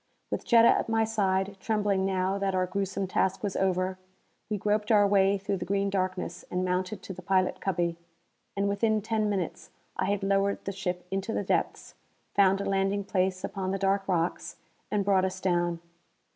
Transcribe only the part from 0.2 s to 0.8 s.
With Jetta